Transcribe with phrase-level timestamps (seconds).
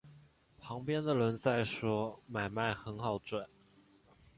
[0.57, 3.45] 旁边的人在说买卖很好赚